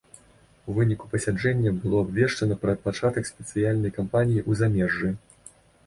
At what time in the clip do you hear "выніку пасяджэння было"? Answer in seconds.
0.77-2.01